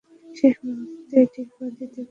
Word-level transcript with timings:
শেষ 0.35 0.55
মুহূর্তে 0.65 1.17
ডিগবাজি 1.33 1.85
দেবে। 1.93 2.01